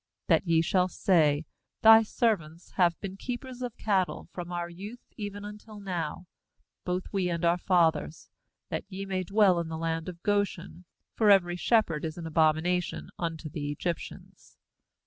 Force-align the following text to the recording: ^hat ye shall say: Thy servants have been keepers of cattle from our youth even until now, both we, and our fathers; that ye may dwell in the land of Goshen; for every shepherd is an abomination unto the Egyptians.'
^hat 0.27 0.41
ye 0.45 0.63
shall 0.63 0.87
say: 0.87 1.45
Thy 1.83 2.01
servants 2.01 2.71
have 2.71 2.99
been 3.01 3.17
keepers 3.17 3.61
of 3.61 3.77
cattle 3.77 4.27
from 4.33 4.51
our 4.51 4.67
youth 4.67 5.03
even 5.15 5.45
until 5.45 5.79
now, 5.79 6.25
both 6.83 7.03
we, 7.11 7.29
and 7.29 7.45
our 7.45 7.59
fathers; 7.59 8.27
that 8.69 8.83
ye 8.89 9.05
may 9.05 9.21
dwell 9.21 9.59
in 9.59 9.67
the 9.67 9.77
land 9.77 10.09
of 10.09 10.23
Goshen; 10.23 10.85
for 11.15 11.29
every 11.29 11.55
shepherd 11.55 12.03
is 12.03 12.17
an 12.17 12.25
abomination 12.25 13.11
unto 13.19 13.47
the 13.47 13.69
Egyptians.' 13.69 14.57